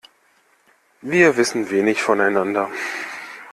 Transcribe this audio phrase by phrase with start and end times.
[1.03, 2.71] Wir wissen wenig voneinander.